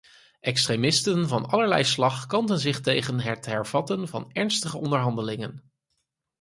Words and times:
Extremisten 0.39 1.27
van 1.27 1.45
allerlei 1.49 1.83
slag 1.83 2.25
kanten 2.25 2.59
zich 2.59 2.81
tegen 2.81 3.19
het 3.19 3.45
hervatten 3.45 4.07
van 4.07 4.31
ernstige 4.31 4.77
onderhandelingen. 4.77 5.71